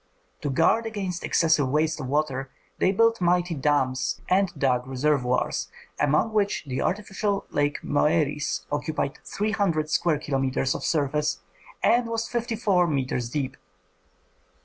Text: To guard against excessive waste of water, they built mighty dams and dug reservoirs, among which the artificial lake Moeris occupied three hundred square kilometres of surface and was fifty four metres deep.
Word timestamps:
To 0.41 0.49
guard 0.49 0.87
against 0.87 1.23
excessive 1.23 1.69
waste 1.69 2.01
of 2.01 2.07
water, 2.07 2.49
they 2.79 2.91
built 2.91 3.21
mighty 3.21 3.53
dams 3.53 4.19
and 4.27 4.51
dug 4.57 4.87
reservoirs, 4.87 5.67
among 5.99 6.33
which 6.33 6.63
the 6.65 6.81
artificial 6.81 7.45
lake 7.51 7.83
Moeris 7.83 8.65
occupied 8.71 9.19
three 9.23 9.51
hundred 9.51 9.91
square 9.91 10.17
kilometres 10.17 10.73
of 10.73 10.83
surface 10.83 11.41
and 11.83 12.07
was 12.07 12.27
fifty 12.27 12.55
four 12.55 12.87
metres 12.87 13.29
deep. 13.29 13.55